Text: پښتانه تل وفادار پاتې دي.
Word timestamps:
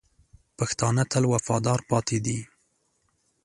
پښتانه 0.57 1.03
تل 1.11 1.23
وفادار 1.33 1.79
پاتې 1.89 2.17
دي. 2.25 2.39